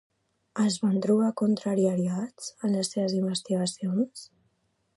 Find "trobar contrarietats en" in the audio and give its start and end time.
1.05-2.73